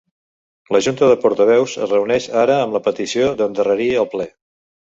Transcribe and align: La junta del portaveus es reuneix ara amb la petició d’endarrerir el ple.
La 0.75 0.79
junta 0.85 1.09
del 1.11 1.19
portaveus 1.25 1.75
es 1.85 1.93
reuneix 1.93 2.29
ara 2.47 2.57
amb 2.63 2.79
la 2.81 2.83
petició 2.89 3.31
d’endarrerir 3.43 3.93
el 4.05 4.13
ple. 4.19 4.31